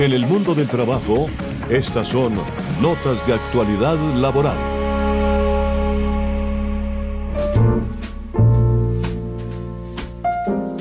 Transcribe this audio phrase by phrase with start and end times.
[0.00, 1.28] En el mundo del trabajo,
[1.68, 2.32] estas son
[2.80, 4.56] notas de actualidad laboral.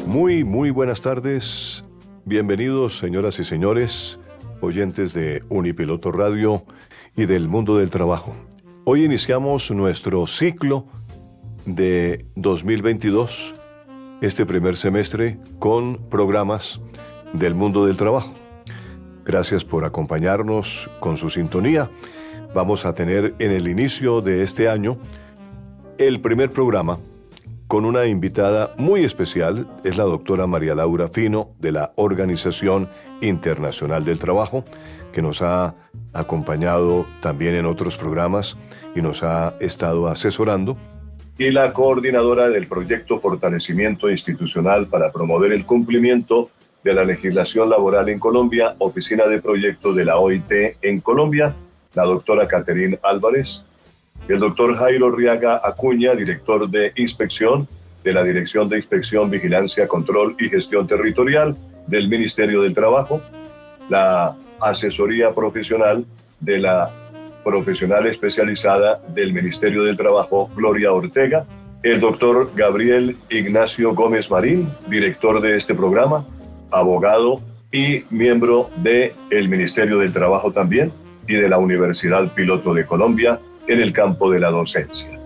[0.06, 1.84] Muy, muy buenas tardes.
[2.24, 4.22] Bienvenidos, señoras y señores,
[4.62, 6.64] oyentes de Unipiloto Radio
[7.18, 8.34] y del mundo del trabajo.
[8.86, 10.86] Hoy iniciamos nuestro ciclo
[11.66, 13.54] de 2022,
[14.22, 16.80] este primer semestre, con programas
[17.34, 18.34] del mundo del trabajo.
[19.30, 21.92] Gracias por acompañarnos con su sintonía.
[22.56, 24.98] Vamos a tener en el inicio de este año
[26.00, 26.98] el primer programa
[27.68, 32.90] con una invitada muy especial, es la doctora María Laura Fino de la Organización
[33.22, 34.66] Internacional del Trabajo,
[35.14, 35.76] que nos ha
[36.12, 38.58] acompañado también en otros programas
[38.96, 40.76] y nos ha estado asesorando.
[41.38, 46.50] Y la coordinadora del proyecto Fortalecimiento Institucional para promover el cumplimiento
[46.84, 51.54] de la legislación laboral en Colombia, Oficina de Proyectos de la OIT en Colombia,
[51.94, 53.64] la doctora Caterine Álvarez,
[54.28, 57.68] el doctor Jairo Riaga Acuña, director de inspección
[58.04, 61.56] de la Dirección de Inspección, Vigilancia, Control y Gestión Territorial
[61.88, 63.22] del Ministerio del Trabajo,
[63.90, 66.06] la asesoría profesional
[66.40, 66.92] de la
[67.44, 71.46] profesional especializada del Ministerio del Trabajo, Gloria Ortega,
[71.84, 76.26] el doctor Gabriel Ignacio Gómez Marín, director de este programa,
[76.72, 80.92] abogado y miembro del el Ministerio del Trabajo también
[81.28, 85.20] y de la Universidad Piloto de Colombia en el campo de la docencia.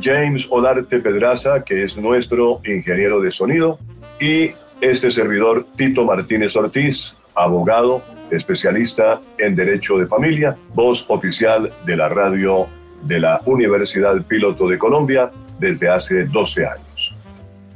[0.00, 3.78] James Olarte Pedraza, que es nuestro ingeniero de sonido,
[4.20, 4.50] y
[4.80, 12.08] este servidor Tito Martínez Ortiz, abogado, especialista en Derecho de Familia, voz oficial de la
[12.08, 12.66] radio
[13.02, 17.14] de la Universidad Piloto de Colombia desde hace 12 años.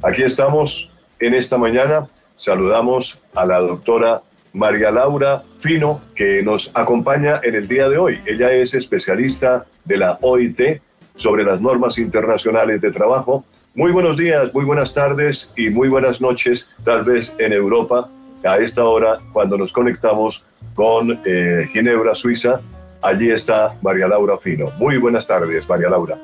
[0.03, 4.21] Aquí estamos en esta mañana saludamos a la doctora
[4.53, 8.21] María Laura Fino, que nos acompaña en el día de hoy.
[8.25, 10.81] Ella es especialista de la OIT
[11.15, 13.43] sobre las normas internacionales de trabajo.
[13.73, 18.09] Muy buenos días, muy buenas tardes y muy buenas noches, tal vez en Europa,
[18.45, 20.43] a esta hora cuando nos conectamos
[20.75, 22.61] con eh, Ginebra, Suiza.
[23.01, 24.71] Allí está María Laura Fino.
[24.77, 26.17] Muy buenas tardes, María Laura.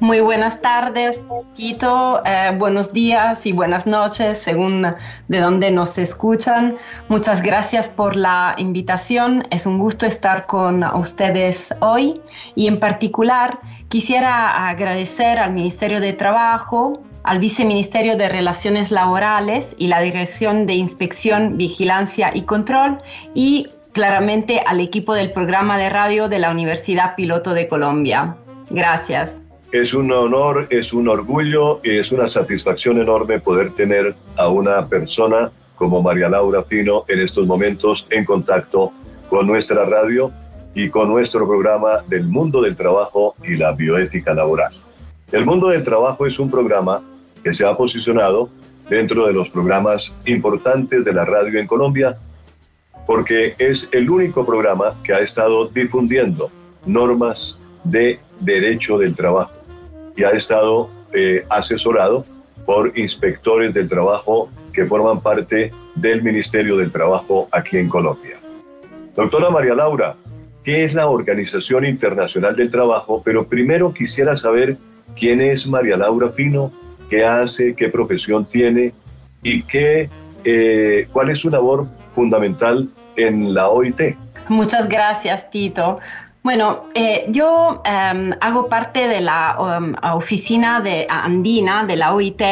[0.00, 1.20] Muy buenas tardes,
[1.54, 2.22] Tito.
[2.24, 4.86] Eh, buenos días y buenas noches, según
[5.28, 6.78] de dónde nos escuchan.
[7.10, 9.46] Muchas gracias por la invitación.
[9.50, 12.18] Es un gusto estar con ustedes hoy
[12.54, 13.60] y en particular
[13.90, 20.76] quisiera agradecer al Ministerio de Trabajo, al Viceministerio de Relaciones Laborales y la Dirección de
[20.76, 23.02] Inspección, Vigilancia y Control
[23.34, 28.34] y claramente al equipo del programa de radio de la Universidad Piloto de Colombia.
[28.70, 29.39] Gracias.
[29.72, 34.88] Es un honor, es un orgullo y es una satisfacción enorme poder tener a una
[34.88, 38.92] persona como María Laura Fino en estos momentos en contacto
[39.28, 40.32] con nuestra radio
[40.74, 44.72] y con nuestro programa del mundo del trabajo y la bioética laboral.
[45.30, 47.00] El mundo del trabajo es un programa
[47.44, 48.50] que se ha posicionado
[48.88, 52.18] dentro de los programas importantes de la radio en Colombia
[53.06, 56.50] porque es el único programa que ha estado difundiendo
[56.84, 59.59] normas de derecho del trabajo
[60.20, 62.26] y ha estado eh, asesorado
[62.66, 68.36] por inspectores del trabajo que forman parte del Ministerio del Trabajo aquí en Colombia.
[69.16, 70.16] Doctora María Laura,
[70.62, 73.22] ¿qué es la Organización Internacional del Trabajo?
[73.24, 74.76] Pero primero quisiera saber
[75.16, 76.70] quién es María Laura Fino,
[77.08, 78.92] qué hace, qué profesión tiene
[79.42, 80.10] y qué,
[80.44, 84.16] eh, cuál es su labor fundamental en la OIT.
[84.48, 85.98] Muchas gracias, Tito.
[86.42, 92.42] Bueno, eh, yo em, hago parte de la um, oficina de andina de la OIT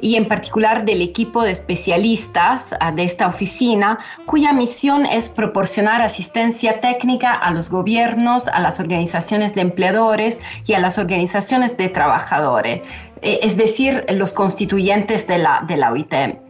[0.00, 6.02] y en particular del equipo de especialistas uh, de esta oficina cuya misión es proporcionar
[6.02, 11.90] asistencia técnica a los gobiernos, a las organizaciones de empleadores y a las organizaciones de
[11.90, 12.82] trabajadores,
[13.22, 16.47] eh, es decir, los constituyentes de la, de la OIT.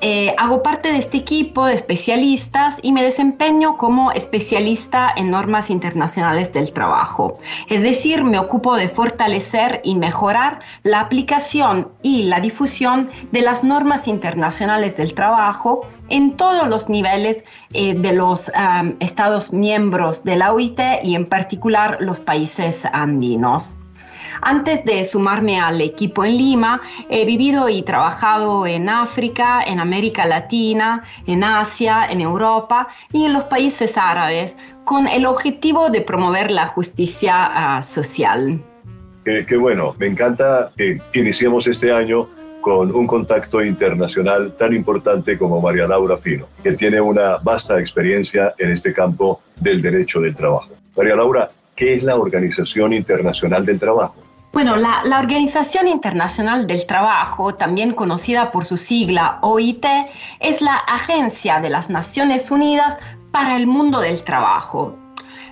[0.00, 5.70] Eh, hago parte de este equipo de especialistas y me desempeño como especialista en normas
[5.70, 7.38] internacionales del trabajo.
[7.68, 13.64] Es decir, me ocupo de fortalecer y mejorar la aplicación y la difusión de las
[13.64, 18.52] normas internacionales del trabajo en todos los niveles eh, de los
[19.00, 23.77] Estados miembros de la OIT y en particular los países andinos.
[24.40, 26.80] Antes de sumarme al equipo en Lima,
[27.10, 33.32] he vivido y trabajado en África, en América Latina, en Asia, en Europa y en
[33.32, 38.60] los países árabes, con el objetivo de promover la justicia ah, social.
[39.24, 42.28] Qué, bueno, me encanta que iniciemos este año
[42.62, 48.54] con un contacto internacional tan importante como María Laura Fino, que tiene una vasta experiencia
[48.58, 50.70] en este campo del derecho del trabajo.
[50.96, 54.27] María Laura, ¿qué es la Organización Internacional del Trabajo?
[54.52, 59.84] Bueno, la, la, Organización Internacional del Trabajo, también conocida por su sigla OIT,
[60.40, 62.96] es la agencia de las Naciones Unidas
[63.30, 64.96] para el mundo del trabajo.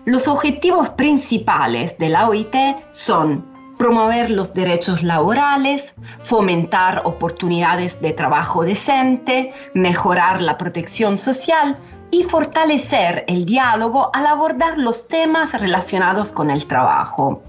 [0.06, 2.54] Los objetivos principales de la OIT
[2.93, 3.44] son
[3.76, 11.76] promover los derechos laborales, fomentar oportunidades de trabajo decente, mejorar la protección social
[12.10, 17.43] y fortalecer el diálogo al abordar los temas relacionados con el trabajo.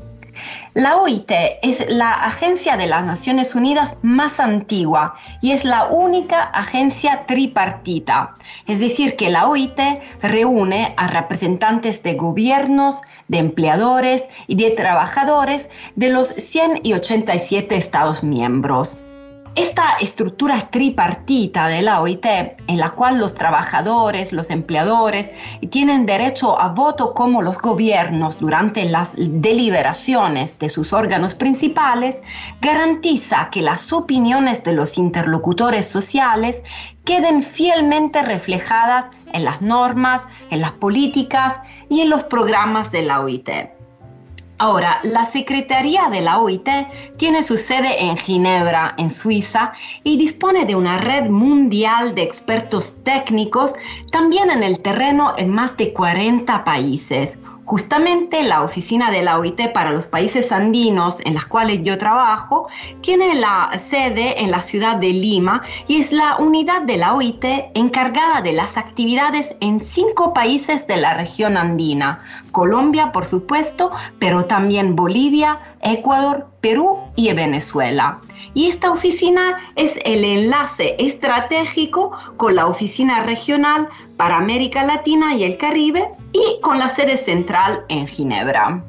[0.74, 1.32] La OIT
[1.64, 8.36] es la agencia de las Naciones Unidas más antigua y es la única agencia tripartita,
[8.68, 9.80] es decir, que la OIT
[10.22, 18.98] reúne a representantes de gobiernos, de empleadores y de trabajadores de los 187 Estados miembros.
[19.58, 22.28] Esta estructura tripartita de la OIT,
[22.68, 25.32] en la cual los trabajadores, los empleadores
[25.72, 32.22] tienen derecho a voto como los gobiernos durante las deliberaciones de sus órganos principales,
[32.62, 36.62] garantiza que las opiniones de los interlocutores sociales
[37.04, 40.22] queden fielmente reflejadas en las normas,
[40.52, 41.60] en las políticas
[41.90, 43.77] y en los programas de la OIT.
[44.60, 46.68] Ahora, la Secretaría de la OIT
[47.18, 49.72] tiene su sede en Ginebra, en Suiza,
[50.04, 53.74] y dispone de una red mundial de expertos técnicos
[54.12, 57.38] también en el terreno en más de 40 países.
[57.68, 62.70] Justamente la oficina de la OIT para los países andinos en las cuales yo trabajo
[63.02, 67.44] tiene la sede en la ciudad de Lima y es la unidad de la OIT
[67.74, 72.24] encargada de las actividades en cinco países de la región andina.
[72.54, 78.22] Colombia, por supuesto, pero también Bolivia, Ecuador, Perú y Venezuela.
[78.54, 85.44] Y esta oficina es el enlace estratégico con la oficina regional para América Latina y
[85.44, 88.84] el Caribe y con la sede central en Ginebra.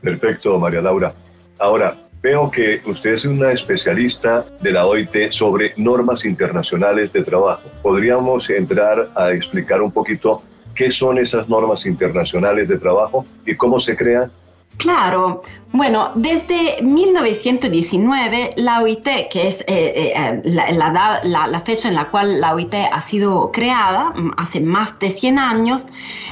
[0.00, 1.14] Perfecto, María Laura.
[1.58, 7.62] Ahora, veo que usted es una especialista de la OIT sobre normas internacionales de trabajo.
[7.82, 10.42] ¿Podríamos entrar a explicar un poquito
[10.74, 14.30] qué son esas normas internacionales de trabajo y cómo se crean?
[14.78, 15.42] Claro,
[15.72, 22.40] bueno, desde 1919 la OIT, que es eh, eh, eh, la, fecha en la cual
[22.40, 25.86] la OIT ha sido creada, mm, hace más de 100 años,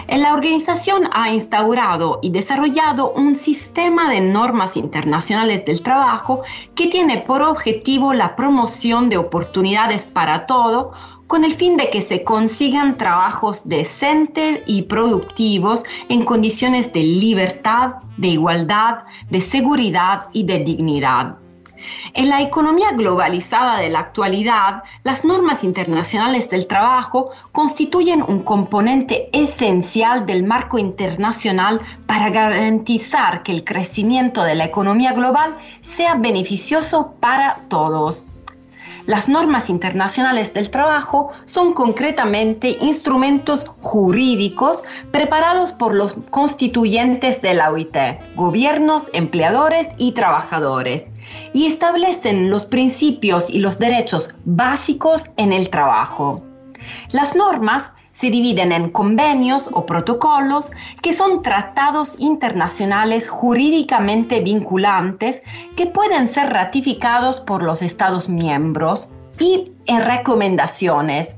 [0.08, 6.42] la organización ha instaurado y desarrollado un sistema de normas internacionales del trabajo
[6.74, 10.92] que tiene por objetivo la promoción de oportunidades para todo,
[11.30, 17.94] con el fin de que se consigan trabajos decentes y productivos en condiciones de libertad,
[18.16, 21.36] de igualdad, de seguridad y de dignidad.
[22.14, 29.30] En la economía globalizada de la actualidad, las normas internacionales del trabajo constituyen un componente
[29.32, 37.14] esencial del marco internacional para garantizar que el crecimiento de la economía global sea beneficioso
[37.20, 38.26] para todos.
[39.10, 47.72] Las normas internacionales del trabajo son concretamente instrumentos jurídicos preparados por los constituyentes de la
[47.72, 47.96] OIT,
[48.36, 51.06] gobiernos, empleadores y trabajadores,
[51.52, 56.44] y establecen los principios y los derechos básicos en el trabajo.
[57.10, 57.90] Las normas
[58.20, 65.42] se dividen en convenios o protocolos que son tratados internacionales jurídicamente vinculantes
[65.74, 69.08] que pueden ser ratificados por los Estados miembros
[69.38, 71.28] y en recomendaciones.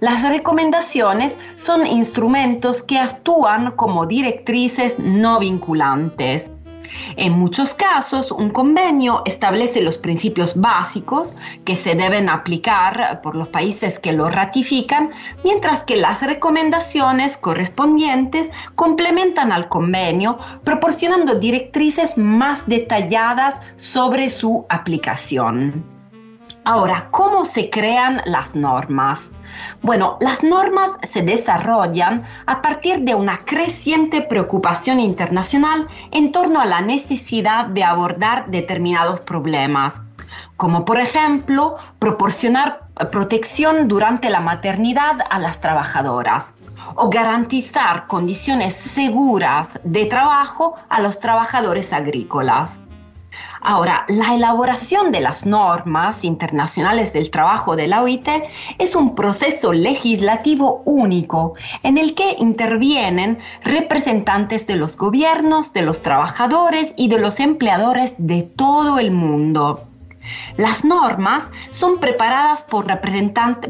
[0.00, 6.50] Las recomendaciones son instrumentos que actúan como directrices no vinculantes.
[7.16, 13.48] En muchos casos, un convenio establece los principios básicos que se deben aplicar por los
[13.48, 15.10] países que lo ratifican,
[15.44, 25.95] mientras que las recomendaciones correspondientes complementan al convenio, proporcionando directrices más detalladas sobre su aplicación.
[26.68, 29.30] Ahora, ¿cómo se crean las normas?
[29.82, 36.66] Bueno, las normas se desarrollan a partir de una creciente preocupación internacional en torno a
[36.66, 40.00] la necesidad de abordar determinados problemas,
[40.56, 46.52] como por ejemplo proporcionar protección durante la maternidad a las trabajadoras
[46.96, 52.80] o garantizar condiciones seguras de trabajo a los trabajadores agrícolas.
[53.68, 58.28] Ahora, la elaboración de las normas internacionales del trabajo de la OIT
[58.78, 66.00] es un proceso legislativo único en el que intervienen representantes de los gobiernos, de los
[66.00, 69.85] trabajadores y de los empleadores de todo el mundo.
[70.56, 72.86] Las normas son preparadas por,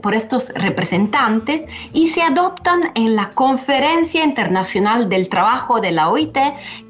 [0.00, 6.38] por estos representantes y se adoptan en la Conferencia Internacional del Trabajo de la OIT,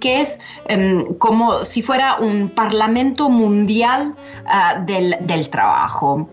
[0.00, 4.14] que es em, como si fuera un parlamento mundial
[4.46, 6.28] ah, del, del trabajo.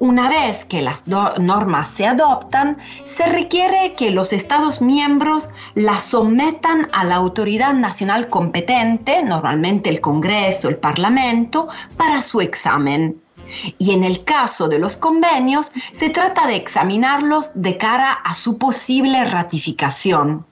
[0.00, 6.88] Una vez que las normas se adoptan, se requiere que los Estados miembros las sometan
[6.92, 13.22] a la autoridad nacional competente, normalmente el Congreso, el Parlamento, para su examen.
[13.78, 18.58] Y en el caso de los convenios, se trata de examinarlos de cara a su
[18.58, 20.44] posible ratificación.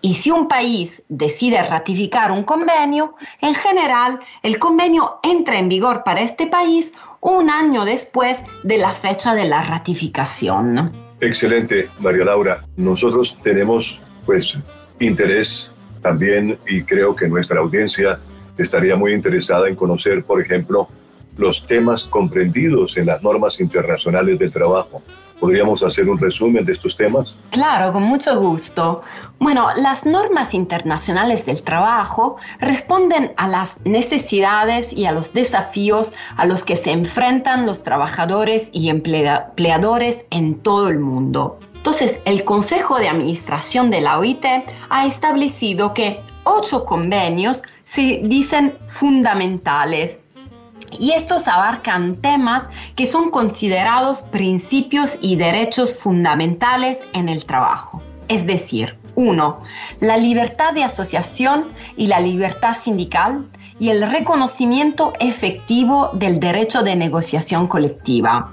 [0.00, 6.04] Y si un país decide ratificar un convenio, en general el convenio entra en vigor
[6.04, 6.92] para este país
[7.26, 10.92] un año después de la fecha de la ratificación.
[11.20, 12.64] Excelente, María Laura.
[12.76, 14.54] Nosotros tenemos pues
[15.00, 18.20] interés también y creo que nuestra audiencia
[18.56, 20.88] estaría muy interesada en conocer, por ejemplo,
[21.36, 25.02] los temas comprendidos en las normas internacionales del trabajo.
[25.38, 27.36] ¿Podríamos hacer un resumen de estos temas?
[27.50, 29.02] Claro, con mucho gusto.
[29.38, 36.46] Bueno, las normas internacionales del trabajo responden a las necesidades y a los desafíos a
[36.46, 41.60] los que se enfrentan los trabajadores y empleadores en todo el mundo.
[41.74, 44.44] Entonces, el Consejo de Administración de la OIT
[44.88, 50.18] ha establecido que ocho convenios se dicen fundamentales
[50.98, 52.64] y estos abarcan temas
[52.94, 58.02] que son considerados principios y derechos fundamentales en el trabajo.
[58.28, 59.60] Es decir, uno,
[60.00, 66.96] la libertad de asociación y la libertad sindical y el reconocimiento efectivo del derecho de
[66.96, 68.52] negociación colectiva.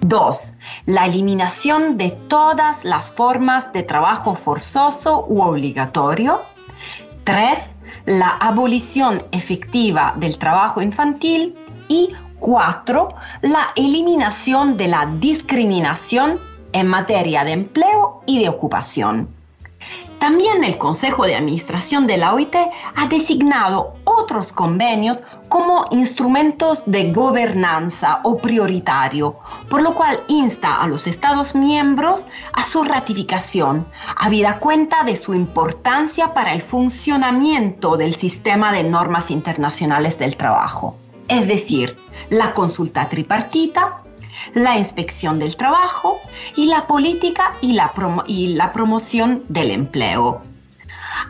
[0.00, 0.58] 2.
[0.86, 6.42] La eliminación de todas las formas de trabajo forzoso u obligatorio.
[7.24, 11.54] 3 la abolición efectiva del trabajo infantil
[11.88, 16.38] y cuatro, la eliminación de la discriminación
[16.72, 19.35] en materia de empleo y de ocupación.
[20.18, 22.56] También el Consejo de Administración de la OIT
[22.94, 29.36] ha designado otros convenios como instrumentos de gobernanza o prioritario,
[29.68, 35.34] por lo cual insta a los Estados miembros a su ratificación, habida cuenta de su
[35.34, 40.96] importancia para el funcionamiento del sistema de normas internacionales del trabajo.
[41.28, 41.96] Es decir,
[42.30, 44.02] la consulta tripartita,
[44.54, 46.20] la inspección del trabajo
[46.56, 47.92] y la política y la,
[48.72, 50.42] promoción del empleo.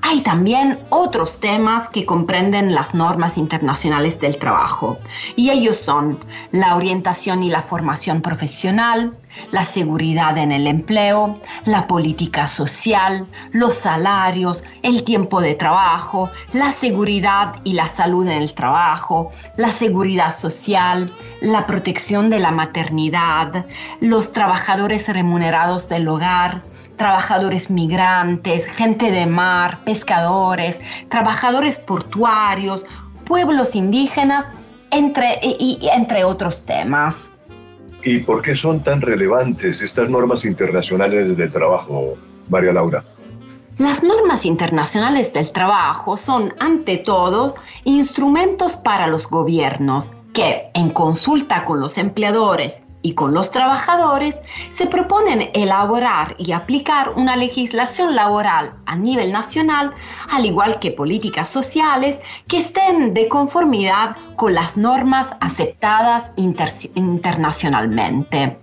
[0.03, 4.99] Hay también otros temas que comprenden las normas internacionales del trabajo
[5.37, 6.19] y ellos son
[6.53, 9.17] la orientación y la formación profesional,
[9.51, 16.73] la seguridad en el empleo, la política social, los salarios, el tiempo de trabajo, la
[16.73, 23.67] seguridad y la salud en el trabajo, la seguridad social, la protección de la maternidad,
[24.01, 26.63] los trabajadores remunerados del hogar,
[26.97, 32.85] trabajadores migrantes, gente de mar, pescadores, trabajadores portuarios,
[33.25, 34.45] pueblos indígenas,
[34.91, 37.31] entre, y, entre otros temas.
[38.03, 42.15] ¿Y por qué son tan relevantes estas normas internacionales del trabajo,
[42.49, 43.03] María Laura?
[43.79, 51.65] Las normas internacionales del trabajo son, ante todo, instrumentos para los gobiernos que, en consulta
[51.65, 54.35] con los empleadores y con los trabajadores
[54.69, 59.95] se proponen elaborar y aplicar una legislación laboral a nivel nacional,
[60.29, 68.59] al igual que políticas sociales que estén de conformidad con las normas aceptadas internacionalmente.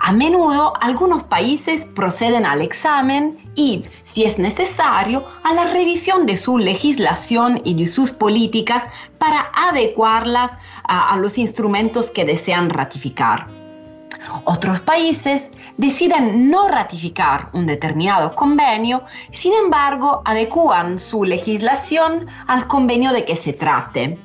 [0.00, 6.36] A menudo algunos países proceden al examen y, si es necesario, a la revisión de
[6.36, 8.82] su legislación y de sus políticas
[9.18, 10.50] para adecuarlas
[10.84, 13.48] a, los instrumentos que desean ratificar.
[14.44, 23.12] Otros países deciden no ratificar un determinado convenio, sin embargo, adecuan su legislación al convenio
[23.12, 24.18] de que se trate.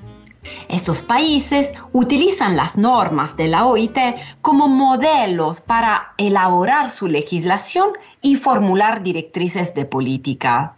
[0.70, 3.98] Esos países utilizan las normas de la OIT
[4.42, 10.78] como modelos para elaborar su legislación y formular directrices de política.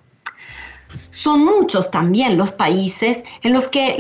[1.12, 3.98] Son muchos también los países en los que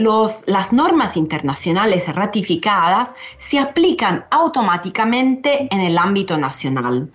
[0.48, 7.12] las normas internacionales ratificadas se aplican automáticamente en el ámbito nacional.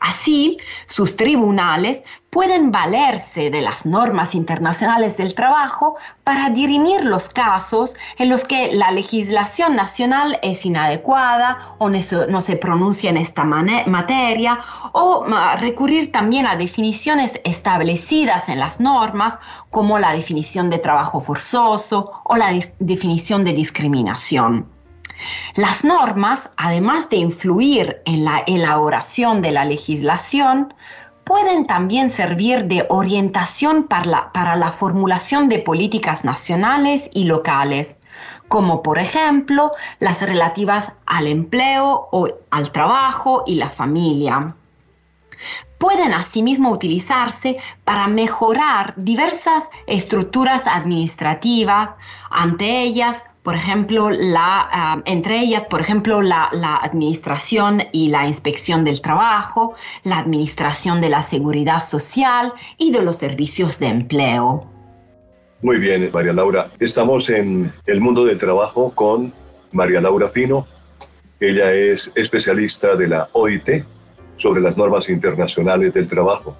[0.00, 7.96] Así, sus tribunales pueden valerse de las normas internacionales del trabajo para dirimir los casos
[8.16, 14.60] en los que la legislación nacional es inadecuada o no se pronuncia en esta materia
[14.92, 15.26] o
[15.58, 19.34] recurrir también a definiciones establecidas en las normas
[19.68, 24.79] como la definición de trabajo forzoso o la definición de discriminación.
[25.54, 30.74] Las normas, además de influir en la elaboración de la legislación,
[31.24, 37.94] pueden también servir de orientación para la, formulación de políticas nacionales y locales,
[38.48, 44.56] como por ejemplo las relativas al empleo o al trabajo y la familia.
[45.78, 51.90] Pueden asimismo utilizarse para mejorar diversas estructuras administrativas,
[52.30, 56.48] ante ellas por ejemplo, la, ah, entre ellas, por ejemplo, la,
[56.82, 63.16] administración y la inspección del trabajo, la administración de la seguridad social y de los
[63.16, 64.66] servicios de empleo.
[65.62, 66.68] Muy bien, María Laura.
[66.80, 69.32] Estamos en el mundo del trabajo con
[69.72, 70.66] María Laura Fino.
[71.38, 73.84] Ella es especialista de la OIT
[74.36, 76.56] sobre las normas internacionales del trabajo.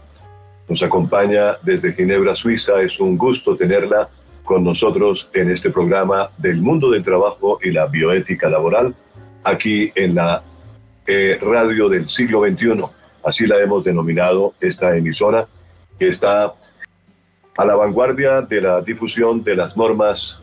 [0.68, 2.80] Nos acompaña desde Ginebra, Suiza.
[2.80, 4.08] Es un gusto tenerla
[4.50, 8.96] con nosotros en este programa del mundo del trabajo y la bioética laboral,
[9.44, 10.42] aquí en la
[11.06, 12.82] eh, radio del siglo XXI.
[13.24, 15.46] Así la hemos denominado esta emisora,
[16.00, 16.52] que está
[17.56, 20.42] a la vanguardia de la difusión de las normas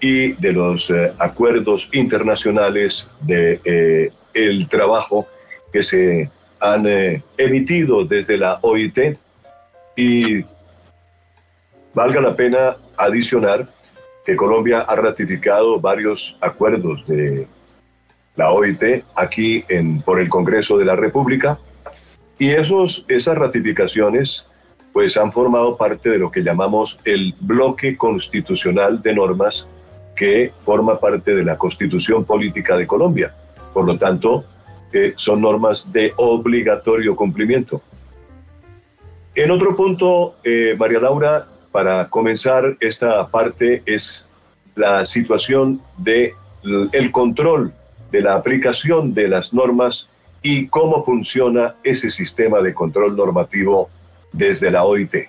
[0.00, 5.28] y de los eh, acuerdos internacionales de eh, el trabajo
[5.72, 6.28] que se
[6.58, 6.86] han
[7.38, 9.16] emitido desde la OIT
[9.94, 10.44] y
[11.94, 13.68] Valga la pena adicionar
[14.24, 17.48] que Colombia ha ratificado varios acuerdos de
[18.36, 21.58] la OIT aquí en, por el Congreso de la República
[22.38, 24.46] y esos, esas ratificaciones
[24.92, 29.66] pues han formado parte de lo que llamamos el bloque constitucional de normas
[30.16, 33.34] que forma parte de la Constitución Política de Colombia.
[33.72, 34.44] Por lo tanto,
[34.92, 37.82] eh, son normas de obligatorio cumplimiento.
[39.34, 44.28] En otro punto, eh, María Laura, para comenzar esta parte es
[44.74, 46.34] la situación de
[46.92, 47.72] el control
[48.10, 50.08] de la aplicación de las normas
[50.42, 53.88] y cómo funciona ese sistema de control normativo
[54.32, 55.28] desde la OIT.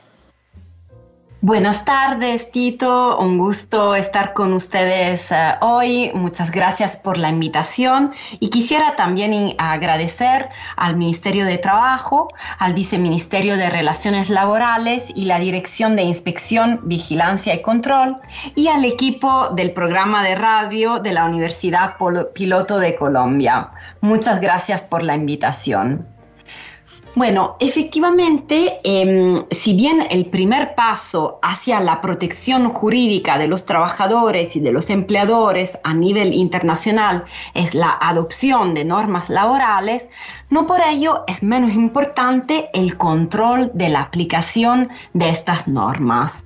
[1.43, 3.17] Buenas tardes, Tito.
[3.17, 6.11] Un gusto estar con ustedes eh, hoy.
[6.13, 8.13] Muchas gracias por la invitación.
[8.39, 12.27] Y quisiera también agradecer al Ministerio de Trabajo,
[12.59, 18.17] al Viceministerio de Relaciones Laborales y la Dirección de Inspección, Vigilancia y Control
[18.53, 21.95] y al equipo del programa de radio de la Universidad
[22.35, 23.71] Piloto de Colombia.
[23.99, 26.20] Muchas gracias por la invitación.
[27.13, 34.55] Bueno, efectivamente, em, si bien el primer paso hacia la protección jurídica de los trabajadores
[34.55, 40.07] y de los empleadores a nivel internacional es la adopción de normas laborales,
[40.49, 46.45] no por ello es menos importante el control de la aplicación de estas normas.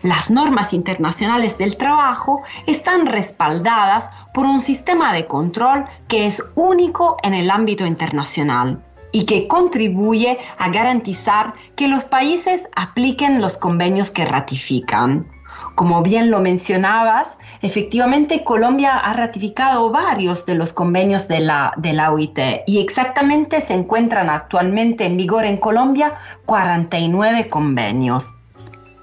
[0.00, 7.18] Las normas internacionales del trabajo están respaldadas por un sistema de control que es único
[7.22, 8.85] en el ámbito internacional
[9.16, 15.26] y que contribuye a garantizar que los países apliquen los convenios que ratifican.
[15.74, 17.28] Como bien lo mencionabas,
[17.62, 23.62] efectivamente Colombia ha ratificado varios de los convenios de la, de la OIT y exactamente
[23.62, 28.26] se encuentran actualmente en vigor en Colombia 49 convenios.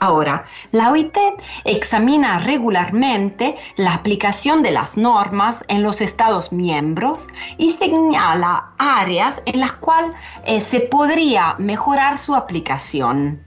[0.04, 1.18] Ahora, la OIT
[1.64, 9.62] examina regularmente la aplicación de las normas en los Estados miembros y señala áreas en
[9.62, 10.12] las cuales
[10.44, 13.42] eh, se podría mejorar su aplicación.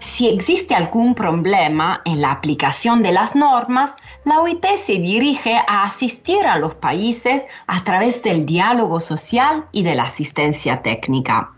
[0.00, 5.84] Si existe algún problema en la aplicación de las normas, la OIT se dirige a
[5.84, 11.54] asistir a los países a través del diálogo social y de la asistencia técnica.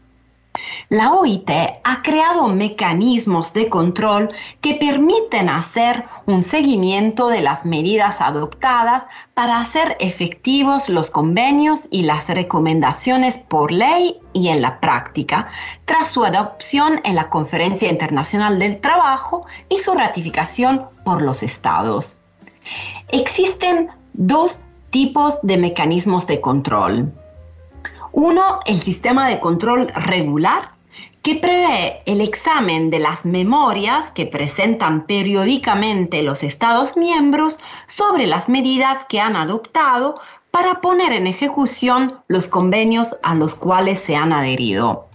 [0.88, 1.48] La OIT
[1.84, 4.28] ha creado mecanismos de control
[4.60, 12.02] que permiten hacer un seguimiento de las medidas adoptadas para hacer efectivos los convenios y
[12.02, 15.48] las recomendaciones por ley y en la práctica,
[15.84, 22.16] tras su adopción en la Conferencia Internacional del Trabajo y su ratificación por los estados.
[23.08, 24.60] Existen dos
[24.90, 27.12] tipos de mecanismos de control.
[28.12, 30.72] Uno, el sistema de control regular,
[31.22, 38.48] que prevé el examen de las memorias que presentan periódicamente los Estados miembros sobre las
[38.48, 40.18] medidas que han adoptado
[40.50, 45.06] para poner en ejecución los convenios a los cuales se han adherido.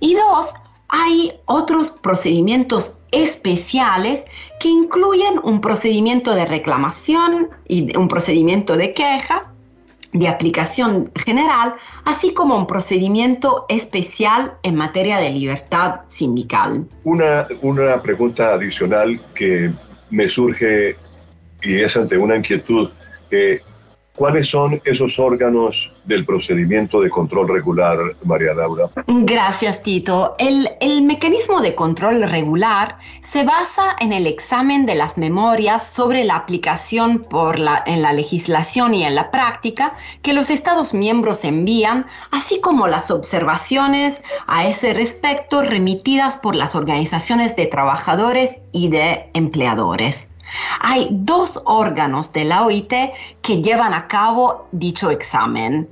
[0.00, 0.48] Y dos,
[0.88, 4.24] hay otros procedimientos especiales
[4.60, 9.52] que incluyen un procedimiento de reclamación y un procedimiento de queja
[10.12, 16.86] de aplicación general, así como un procedimiento especial en materia de libertad sindical.
[17.04, 17.46] Una,
[18.02, 19.70] pregunta adicional que
[20.10, 20.96] me surge
[21.62, 22.90] y es ante una inquietud
[23.30, 23.60] Eh,
[24.14, 28.88] ¿Cuáles son esos órganos del procedimiento de control regular, María Laura?
[29.06, 30.34] Gracias, Tito.
[30.38, 36.24] El, el, mecanismo de control regular se basa en el examen de las memorias sobre
[36.24, 41.44] la aplicación por la, en la legislación y en la práctica que los Estados miembros
[41.44, 48.88] envían, así como las observaciones a ese respecto remitidas por las organizaciones de trabajadores y
[48.88, 50.28] de empleadores.
[50.80, 52.92] Hay dos órganos de la OIT
[53.42, 55.88] que llevan a cabo dicho examen.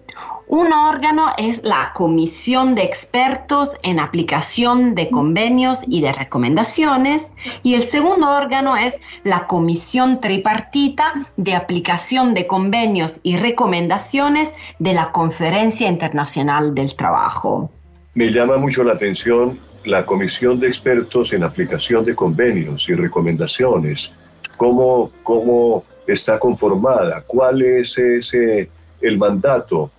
[0.48, 7.26] Un órgano es la Comisión de Expertos en Aplicación de Convenios y de Recomendaciones
[7.64, 14.94] y el segundo órgano es la Comisión Tripartita de Aplicación de Convenios y Recomendaciones de
[14.94, 17.70] la Conferencia Internacional del Trabajo.
[18.14, 24.12] Me llama mucho la atención la Comisión de Expertos en Aplicación de Convenios y Recomendaciones
[24.56, 29.90] cómo, cómo está conformada, cuál es ese, el mandato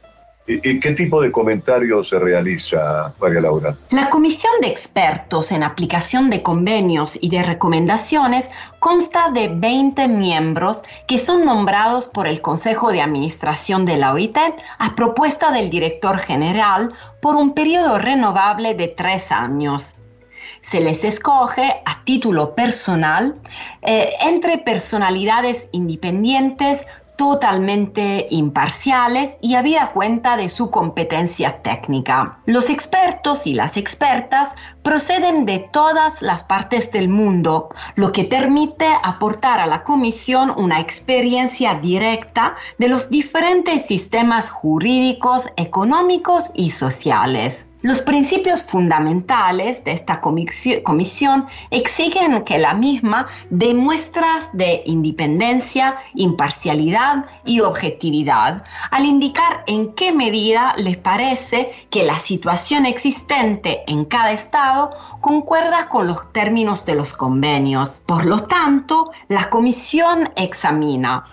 [0.49, 3.75] ¿Y, qué tipo de comentarios se realiza, María Laura?
[3.89, 10.83] La Comisión de Expertos en Aplicación de Convenios y de Recomendaciones consta de 20 miembros
[11.05, 14.37] que son nombrados por el Consejo de Administración de la OIT
[14.79, 19.96] a propuesta del director general por un periodo renovable de tres años
[20.61, 23.39] se les escoge a título personal
[23.81, 26.85] eh, entre personalidades independientes
[27.17, 32.39] totalmente imparciales y habida cuenta de su competencia técnica.
[32.45, 34.49] Los expertos y las expertas
[34.83, 40.79] proceden de todas las partes del mundo, lo que permite aportar a la comisión una
[40.79, 47.66] experiencia directa de los diferentes sistemas jurídicos, económicos y sociales.
[47.87, 57.23] Los principios fundamentales de esta comisión exigen que la misma dé muestras de independencia, imparcialidad
[57.45, 64.33] y objetividad, al indicar en qué medida les parece que la situación existente en cada
[64.33, 68.01] estado concuerda con los términos de los convenios.
[68.05, 71.23] Por lo tanto, la comisión examina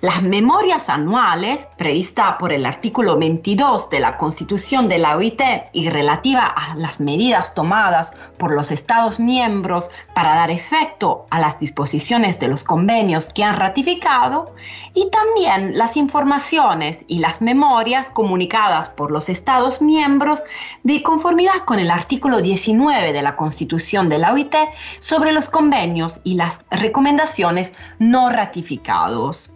[0.00, 5.42] las memorias anuales, prevista por el artículo 22 de la Constitución de la OIT
[5.72, 11.58] y relativa a las medidas tomadas por los Estados miembros para dar efecto a las
[11.58, 14.54] disposiciones de los convenios que han ratificado,
[14.94, 20.42] y también las informaciones y las memorias comunicadas por los Estados miembros
[20.82, 24.54] de conformidad con el artículo 19 de la Constitución de la OIT
[25.00, 29.52] sobre los convenios y las recomendaciones no ratificados.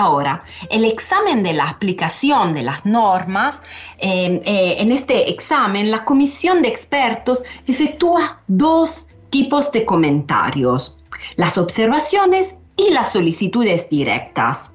[0.00, 3.60] Ahora, el examen de la aplicación de las normas,
[3.98, 10.96] em, eh, en este examen la comisión de expertos efectúa dos tipos de comentarios,
[11.34, 14.70] las observaciones y las solicitudes directas.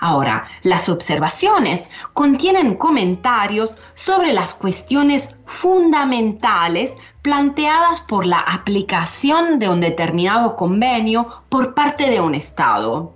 [0.00, 9.80] Ahora, las observaciones contienen comentarios sobre las cuestiones fundamentales planteadas por la aplicación de un
[9.80, 13.14] determinado convenio por parte de un Estado.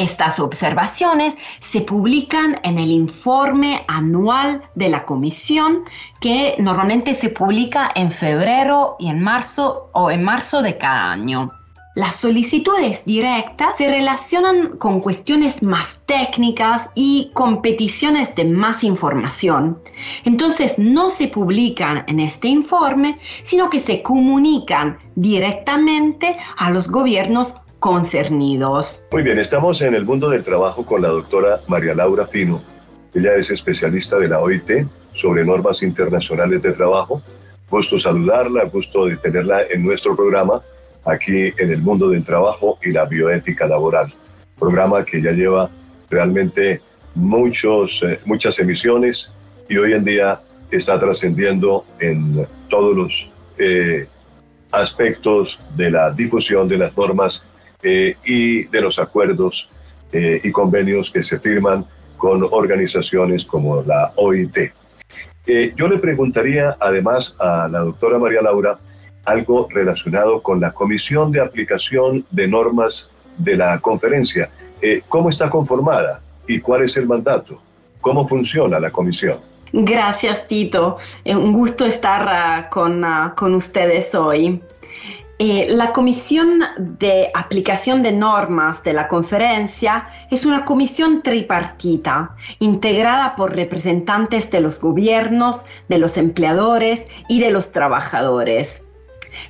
[0.00, 5.84] Estas observaciones se publican en el informe anual de la comisión
[6.22, 11.50] que normalmente se publica en febrero y en marzo o en marzo de cada año.
[11.96, 19.82] Las solicitudes directas se relacionan con cuestiones más técnicas y competiciones de más información.
[20.24, 27.56] Entonces no se publican en este informe, sino que se comunican directamente a los gobiernos
[27.80, 29.04] concernidos.
[29.10, 32.62] Muy bien, estamos en el mundo del trabajo con la doctora María Laura Fino.
[33.14, 37.22] Ella es especialista de la OIT sobre normas internacionales de trabajo.
[37.68, 40.62] Gusto saludarla, gusto de tenerla en nuestro programa
[41.04, 44.12] aquí en el mundo del trabajo y la bioética laboral.
[44.58, 45.70] Programa que ya lleva
[46.10, 46.82] realmente
[47.14, 49.32] muchos, eh, muchas emisiones
[49.68, 50.40] y hoy en día
[50.70, 54.06] está trascendiendo en todos los eh,
[54.70, 57.44] aspectos de la difusión de las normas
[57.82, 59.68] eh, y de los acuerdos
[60.12, 61.84] eh, y convenios que se firman
[62.16, 64.72] con organizaciones como la OIT.
[65.46, 68.78] Eh, yo le preguntaría además a la doctora María Laura
[69.24, 74.50] algo relacionado con la Comisión de Aplicación de Normas de la conferencia.
[75.08, 77.60] ¿Cómo está conformada y cuál es el mandato?
[78.00, 79.38] ¿Cómo funciona la comisión?
[79.72, 80.96] Gracias, Tito.
[81.26, 84.60] un gusto estar ah, con, ah, con ustedes hoy.
[85.42, 93.36] Eh, la Comisión de Aplicación de Normas de la conferencia es una comisión tripartita, integrada
[93.36, 98.82] por representantes de los gobiernos, de los empleadores y de los trabajadores.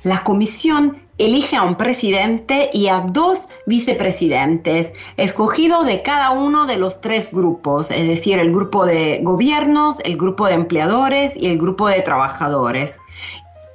[0.03, 6.77] La comisión elige a un presidente y a dos vicepresidentes, escogidos de cada uno de
[6.77, 11.57] los tres grupos, es decir, el grupo de gobiernos, el grupo de empleadores y el
[11.57, 12.93] grupo de trabajadores.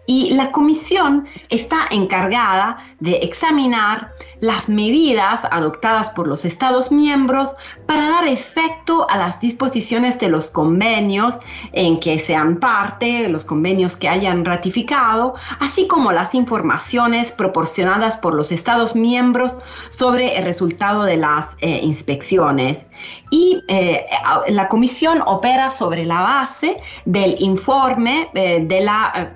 [0.07, 7.55] Y la comisión está encargada de examinar las medidas adoptadas por los Estados miembros
[7.87, 11.39] para dar efecto a las disposiciones de los convenios
[11.73, 18.35] en que sean parte, los convenios que hayan ratificado, así como las informaciones proporcionadas por
[18.35, 19.57] los Estados miembros
[19.89, 22.87] sobre el resultado de las eh, inspecciones.
[23.31, 24.07] Y eh,
[24.49, 29.33] la comisión opera sobre la base del informe eh, de la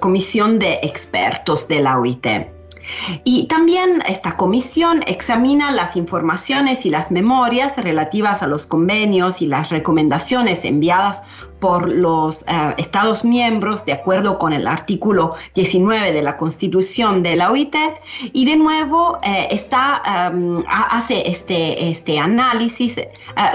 [0.00, 2.26] comisión de expertos de la OIT.
[3.24, 9.46] Y también esta comisión examina las informaciones y las memorias relativas a los convenios y
[9.46, 11.22] las recomendaciones enviadas
[11.62, 17.36] por los eh, Estados miembros de acuerdo con el artículo 19 de la Constitución de
[17.36, 17.76] la OIT
[18.32, 23.12] y de nuevo eh, está, em, hace este, este análisis eh,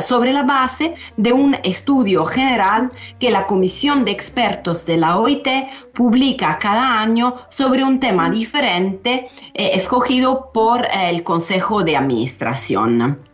[0.07, 2.89] sobre la base de un estudio general
[3.19, 5.47] que la Comisión de Expertos de la OIT
[5.93, 13.26] publica cada año sobre un tema diferente escogido por el Consejo de Administración.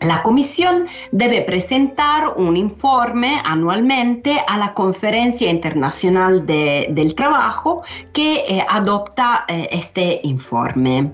[0.00, 7.82] La comisión debe presentar un informe anualmente a la Conferencia Internacional del Trabajo
[8.12, 11.12] que eh, adopta eh, este informe.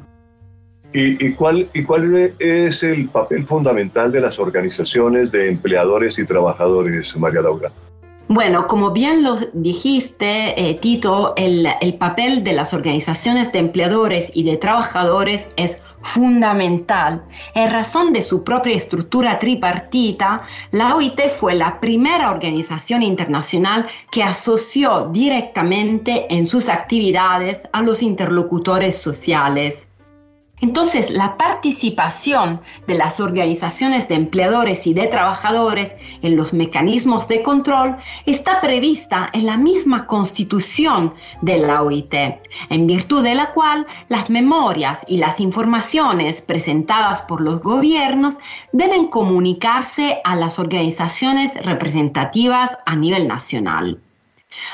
[0.95, 7.17] ¿Y, cuál, ¿Y cuál es el papel fundamental de las organizaciones de empleadores y trabajadores,
[7.17, 7.73] María Laura?
[8.29, 14.31] Bueno, como bien lo dijiste, eh, Tito, el, el papel de las organizaciones de empleadores
[14.35, 17.25] y de trabajadores es fundamental.
[17.55, 24.23] En razón de su propia estructura tripartita, la OIT fue la primera organización internacional que
[24.23, 29.89] asoció directamente en sus actividades a los interlocutores sociales.
[30.63, 37.43] Entonces, la participación de las organizaciones de empleadores y de trabajadores en los mecanismos de
[37.43, 37.97] control
[38.27, 42.15] está prevista en la misma constitución de la OIT,
[42.71, 48.37] en virtud de la cual las memorias y las informaciones presentadas por los gobiernos
[48.73, 53.99] deben comunicarse a las organizaciones representativas a nivel nacional.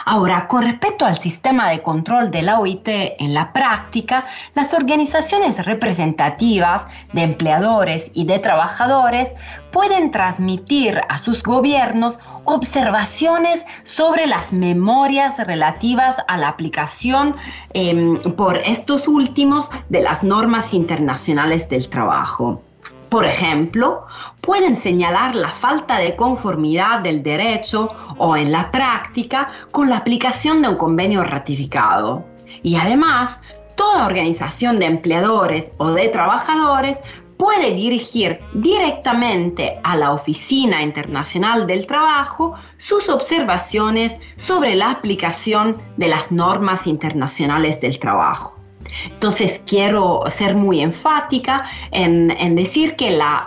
[0.05, 5.65] Ahora, con respecto al sistema de control de la OIT en la práctica, las organizaciones
[5.65, 9.33] representativas de empleadores y de trabajadores
[9.71, 17.37] pueden transmitir a sus gobiernos observaciones sobre las memorias relativas a la aplicación
[17.75, 22.63] em, por estos últimos de las normas internacionales del trabajo.
[23.09, 24.07] Por ejemplo,
[24.43, 30.61] pueden señalar la falta de conformidad del derecho o en la práctica con la aplicación
[30.61, 32.25] de un convenio ratificado.
[32.63, 33.41] Y además,
[33.77, 36.99] toda organización de empleadores o de trabajadores
[37.39, 46.09] puede dirigir directamente a la Oficina Internacional del Trabajo sus observaciones sobre la aplicación de
[46.09, 48.58] las normas internacionales del trabajo.
[49.05, 53.47] Entonces quiero ser muy enfática en, decir que la,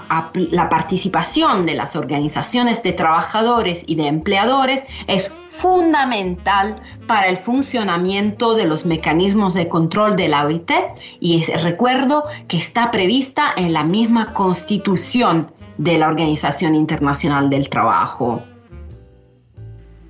[0.69, 6.75] participación de las organizaciones de trabajadores y de empleadores es fundamental
[7.07, 10.71] para el funcionamiento de los mecanismos de control de la OIT
[11.19, 18.41] y recuerdo que está prevista en la misma constitución de la Organización Internacional del Trabajo.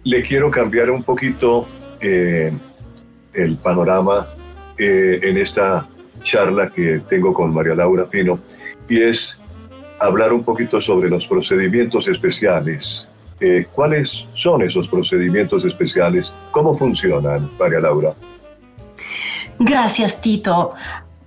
[0.03, 1.67] Le quiero cambiar un poquito
[2.01, 2.51] eh,
[3.34, 4.27] el panorama
[4.83, 5.87] eh, en esta
[6.23, 8.39] charla que tengo con María Laura Pino
[8.89, 9.37] y es
[9.99, 13.07] hablar un poquito sobre los procedimientos especiales.
[13.39, 16.33] Eh, ¿Cuáles son esos procedimientos especiales?
[16.49, 18.15] ¿Cómo funcionan, María Laura?
[19.59, 20.71] Gracias, Tito.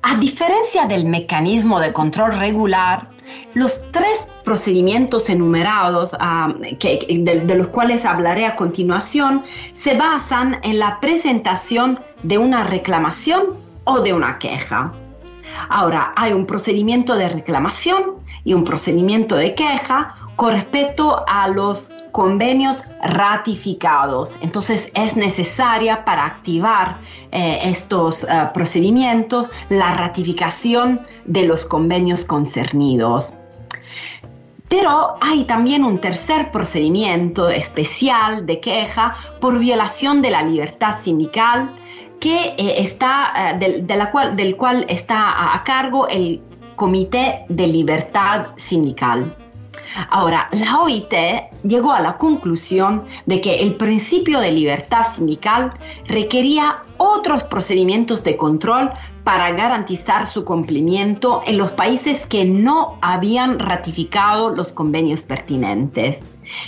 [0.03, 3.09] A diferencia del mecanismo de control regular,
[3.55, 10.99] los tres procedimientos enumerados ah, de, los cuales hablaré a continuación se basan en la
[11.01, 14.93] presentación de una reclamación o de una queja.
[15.69, 21.91] Ahora, hay un procedimiento de reclamación y un procedimiento de queja con respecto a los
[22.13, 24.39] convenios ratificados.
[24.41, 26.99] Entonces es necesaria para activar
[27.33, 33.35] eh, estos eh, procedimientos la ratificación de los convenios concernidos.
[34.69, 41.75] Pero hay también un tercer procedimiento especial de queja por violación de la libertad sindical
[42.25, 46.41] que eh, está, eh, cual, del cual está a, cargo el
[46.75, 49.37] Comité de Libertad Sindical.
[50.09, 51.13] Ahora, la OIT
[51.65, 55.75] llegó a la conclusión de que el principio de libertad sindical
[56.07, 58.91] requería otros procedimientos de control
[59.23, 66.23] para garantizar su cumplimiento en los países que no habían ratificado los convenios pertinentes.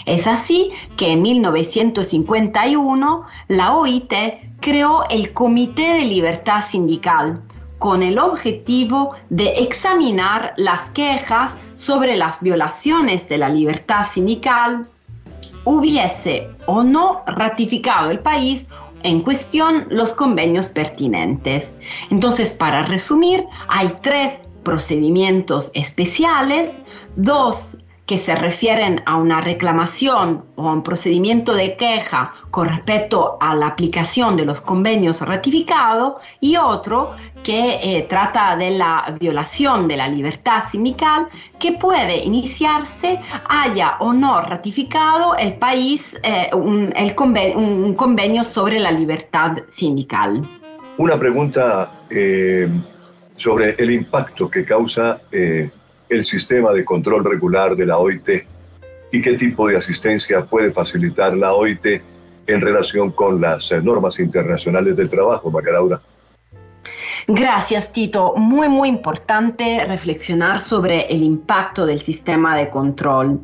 [0.05, 4.13] Es así que en 1951 la OIT
[4.61, 7.43] creó el Comité de Libertad Sindical
[7.79, 14.87] con el objetivo de examinar las quejas sobre las violaciones de la libertad sindical,
[15.65, 18.67] hubiese o no ratificado el país
[19.03, 21.73] en cuestión los convenios pertinentes.
[22.11, 26.73] Entonces, para resumir, hay tres procedimientos especiales,
[27.15, 33.37] dos que se refieren a una reclamación o a un procedimiento de queja con respecto
[33.41, 39.89] a la aplicación de los convenios ratificados y otro que eh, trata de la violación
[39.89, 41.27] de la libertad sindical
[41.59, 48.45] que puede iniciarse haya o no ratificado el país eh, un, el convenio, un, convenio,
[48.45, 50.49] sobre la libertad sindical.
[50.99, 52.69] Una pregunta eh,
[53.37, 55.21] sobre el impacto que causa
[56.09, 58.29] el sistema de control regular de la OIT
[59.13, 62.03] y qué tipo de asistencia puede facilitar la OIT
[62.47, 66.01] en relación con las eh, normas internacionales del trabajo, Macalaura.
[67.27, 68.35] Gracias, Tito.
[68.37, 73.41] Muy, muy importante reflexionar sobre el impacto del sistema de control.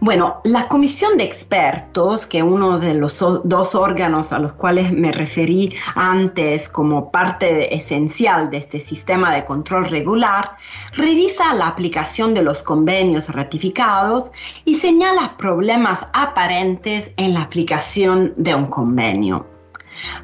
[0.00, 5.12] Bueno, la comisión de expertos, que uno de los dos órganos a los cuales me
[5.12, 10.56] referí antes como parte esencial de este sistema de control regular,
[10.92, 14.30] revisa la aplicación de los convenios ratificados
[14.64, 19.59] y señala problemas aparentes en la aplicación de un convenio.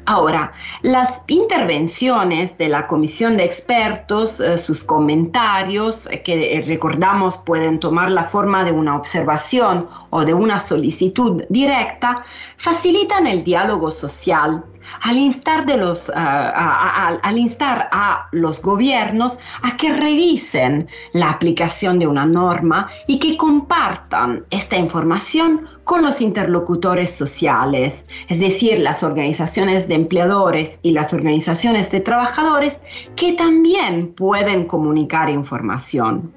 [0.05, 7.37] Ahora, las intervenciones de la comisión de expertos, eh, sus comentarios, eh, que eh, recordamos
[7.37, 12.23] pueden tomar la forma de una observación o de una solicitud directa,
[12.57, 14.63] facilitan el diálogo social
[15.01, 21.99] al instar, de los, a, al instar a los gobiernos a que revisen la aplicación
[21.99, 29.03] de una norma y que compartan esta información con los interlocutores sociales, es decir, las
[29.03, 32.79] organizaciones de empleadores y las organizaciones de trabajadores
[33.15, 36.33] que también pueden comunicar información.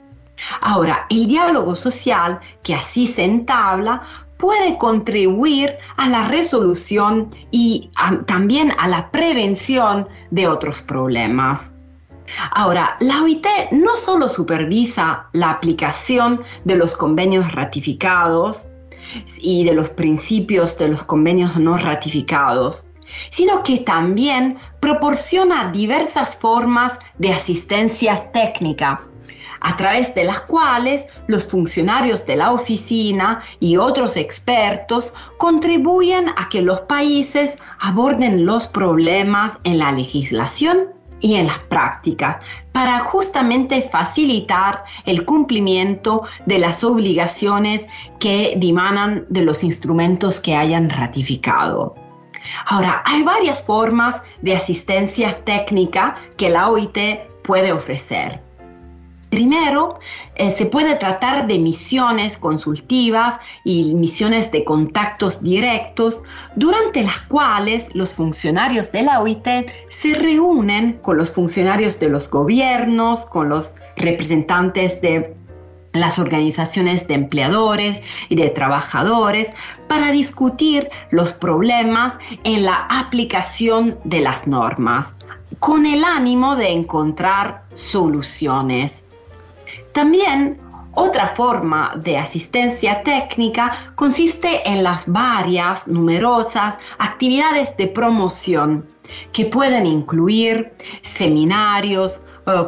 [0.60, 4.02] Ahora, el diálogo social que así se entabla
[4.40, 7.90] puede contribuir a la resolución y
[8.26, 11.72] también a la prevención de otros problemas.
[12.52, 18.66] Ahora, la OIT no solo supervisa la aplicación de los convenios ratificados
[19.40, 22.86] y de los principios de los convenios no ratificados,
[23.30, 29.09] sino que también proporciona diversas formas de asistencia técnica
[29.60, 36.48] a través de las cuales los funcionarios de la oficina y otros expertos contribuyen a
[36.48, 40.88] que los países aborden los problemas en la legislación
[41.20, 42.42] y en las prácticas
[42.72, 47.86] para justamente facilitar el cumplimiento de las obligaciones
[48.18, 51.94] que dimanan de los instrumentos que hayan ratificado.
[52.66, 56.98] Ahora, hay varias formas de asistencia técnica que la OIT
[57.42, 58.40] puede ofrecer.
[59.30, 60.00] Primero,
[60.34, 66.24] eh, se puede tratar de misiones consultivas y misiones de contactos directos,
[66.56, 69.46] durante las cuales los funcionarios de la OIT
[69.88, 75.36] se reúnen con los funcionarios de los gobiernos, con los representantes de
[75.92, 79.50] las organizaciones de empleadores y de trabajadores
[79.88, 85.14] para discutir los problemas en la aplicación de las normas,
[85.60, 89.04] con el ánimo de encontrar soluciones.
[89.92, 90.58] También
[90.94, 98.86] otra forma de asistencia técnica consiste en las varias, numerosas actividades de promoción
[99.32, 100.72] que pueden incluir
[101.02, 102.22] seminarios,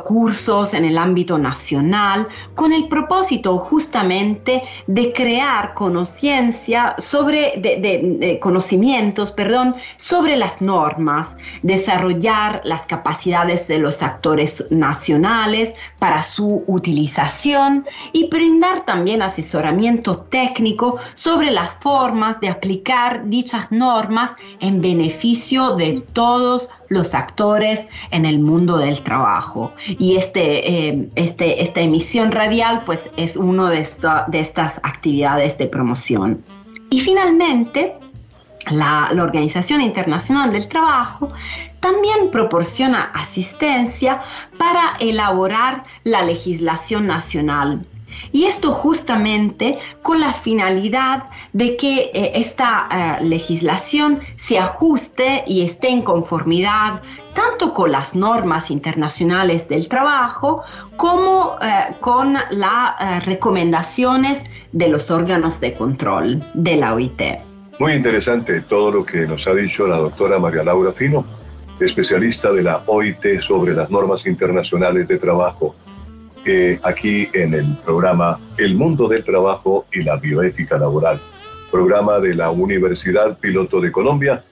[0.05, 9.33] cursos en el ámbito nacional con el propósito justamente de crear conciencia sobre de, conocimientos,
[9.33, 18.29] perdón, sobre las normas, desarrollar las capacidades de los actores nacionales para su utilización y
[18.29, 26.43] brindar también asesoramiento técnico sobre las formas de aplicar dichas normas en beneficio de todos
[26.53, 26.82] los
[27.15, 29.73] actores en el mundo del trabajo.
[29.87, 33.87] Y este, eh, este, esta emisión radial pues es una de,
[34.29, 36.45] de estas actividades de promoción.
[36.91, 37.97] Y finalmente,
[38.71, 41.33] la, Organización Internacional del Trabajo
[41.81, 44.21] también proporciona asistencia
[44.59, 47.85] para elaborar la legislación nacional
[48.33, 52.89] Y esto justamente con la finalidad de que eh, esta
[53.21, 57.03] eh, legislación se ajuste y esté en conformidad
[57.35, 60.63] tanto con las normas internacionales del trabajo
[60.97, 64.43] como eh, con las recomendaciones
[64.73, 67.23] de los órganos de control de la OIT.
[67.79, 71.25] Muy interesante todo lo que nos ha dicho la doctora María Laura Fino,
[71.81, 75.75] especialista de la OIT sobre las normas internacionales de trabajo
[76.83, 81.21] aquí en el programa El Mundo del Trabajo y la Bioética Laboral,
[81.71, 84.45] programa de la Universidad Piloto de Colombia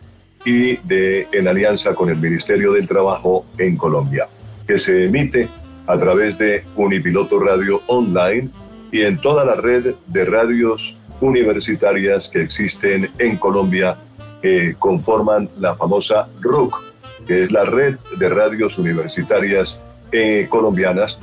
[0.44, 4.28] y de en alianza con el Ministerio del Trabajo en Colombia,
[4.66, 5.48] que se emite
[5.86, 8.48] a través de Unipiloto Radio Online
[8.92, 13.96] y en toda la red de radios universitarias que existen en Colombia
[14.40, 16.80] que conforman la famosa RUC,
[17.26, 19.80] que es la red de radios universitarias
[20.12, 21.18] eh, colombianas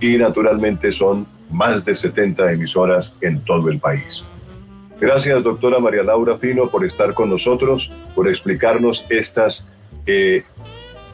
[0.00, 4.24] y naturalmente son más de 70 emisoras en todo el país.
[5.00, 9.64] Gracias, doctora María Laura Fino, por estar con nosotros, por explicarnos estas
[10.06, 10.42] eh,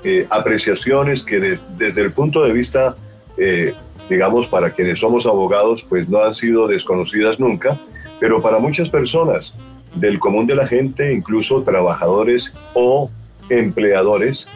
[0.03, 2.97] eh, apreciaciones que desde el punto de vista,
[3.37, 3.75] eh,
[4.09, 7.79] digamos, para quienes somos abogados, pues no han sido desconocidas nunca,
[8.21, 9.53] pero para muchas personas
[9.95, 13.11] del común de la gente, incluso trabajadores o
[13.51, 14.47] empleadores,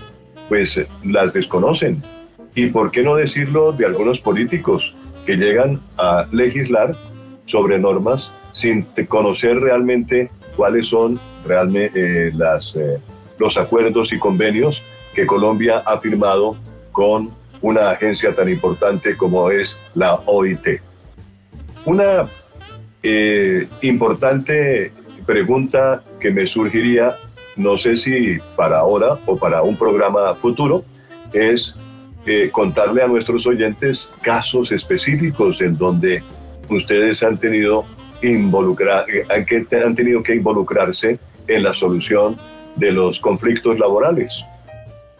[0.48, 2.02] pues las desconocen
[2.58, 4.92] y por qué no decirlo de algunos políticos
[5.24, 6.96] que llegan a legislar
[7.44, 12.32] sobre normas sin conocer realmente cuáles son realmente eh,
[12.74, 12.98] eh,
[13.38, 14.82] los acuerdos y convenios
[15.14, 16.56] que Colombia ha firmado
[16.90, 17.30] con
[17.60, 20.80] una agencia tan importante como es la OIT.
[21.84, 22.28] Una
[23.04, 24.90] eh, importante
[25.26, 27.16] pregunta que me surgiría,
[27.54, 30.84] no sé si para ahora o para un programa futuro,
[31.32, 31.76] es
[32.52, 36.22] contarle a nuestros oyentes casos específicos en donde
[36.68, 37.84] ustedes han tenido,
[38.22, 39.06] involucrar,
[39.84, 42.36] han tenido que involucrarse en la solución
[42.76, 44.44] de los conflictos laborales.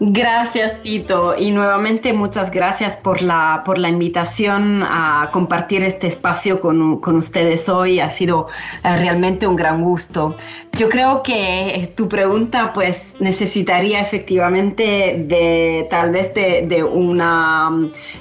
[0.01, 1.35] Gracias, Tito.
[1.37, 7.17] Y nuevamente muchas gracias por la, por la invitación a compartir este espacio con, con
[7.17, 7.99] ustedes hoy.
[7.99, 8.47] Ha sido
[8.85, 10.37] eh, realmente un gran gusto.
[10.75, 17.69] Yo creo que eh, tu pregunta pues necesitaría efectivamente de tal vez de, una,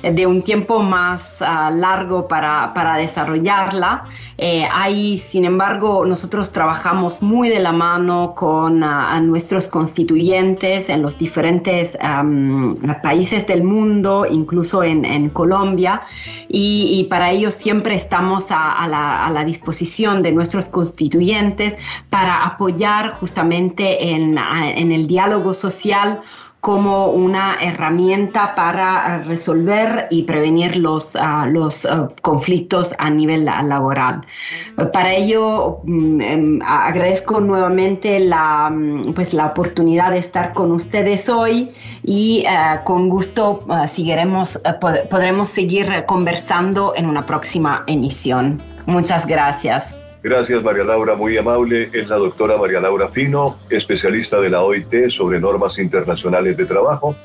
[0.01, 4.05] de un tiempo más ah, largo para, para desarrollarla.
[4.39, 11.03] Eh, hay, sin embargo, nosotros trabajamos muy de la mano con ah, nuestros constituyentes en
[11.03, 11.66] los diferentes
[13.01, 16.01] países del mundo, incluso en, Colombia,
[16.49, 21.75] y, para ello siempre estamos a, la, disposición de nuestros constituyentes
[22.09, 26.19] para apoyar justamente en, en el diálogo social
[26.67, 34.21] como una herramienta para resolver y prevenir los, ah, los ah, conflictos a nivel laboral.
[34.91, 41.71] Para ello, em, agradezco nuevamente la, mm, pues, la oportunidad de estar con ustedes hoy
[42.03, 44.59] y ah, con gusto seguiremos,
[45.09, 48.61] podremos seguir conversando en una próxima emisión.
[48.87, 49.95] Muchas gracias.
[50.23, 51.89] Gracias, María Laura, muy amable.
[51.93, 57.15] Es la doctora María Laura Fino, especialista de la OIT sobre normas internacionales de trabajo,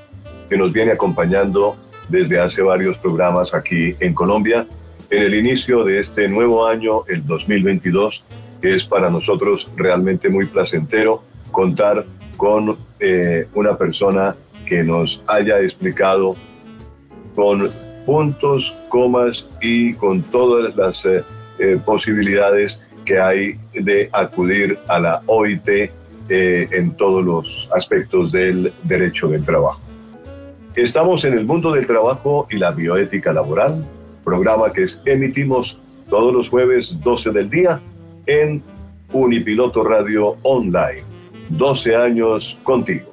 [0.48, 1.76] que nos viene acompañando
[2.08, 4.66] desde hace varios programas aquí en Colombia,
[5.08, 8.24] en el inicio de este nuevo año, el 2022,
[8.60, 12.04] que es para nosotros realmente muy placentero contar
[12.36, 14.36] con eh, una persona
[14.66, 16.36] que nos haya explicado
[17.34, 17.70] con
[18.04, 21.22] puntos, comas y con todas las eh,
[21.62, 25.90] eh, posibilidades que hay de acudir a la OIT eh,
[26.72, 29.80] en todos los aspectos del derecho del trabajo.
[30.74, 33.84] Estamos en el mundo del trabajo y la bioética laboral,
[34.24, 35.78] programa que emitimos
[36.10, 37.80] todos los jueves 12 del día
[38.26, 38.60] en
[39.12, 41.04] Unipiloto Radio Online.
[41.50, 43.12] 12 años contigo.